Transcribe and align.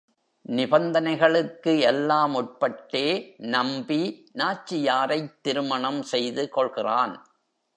நிபந்தனைகளுக்கு 0.49 1.79
எல்லாம் 1.79 2.35
உட்பட்டே 2.35 3.35
நம்பி, 3.37 4.29
நாச்சியாரைத் 4.33 5.41
திருமணம் 5.41 6.01
செய்து 6.01 6.49
கொள்கிறான். 6.49 7.25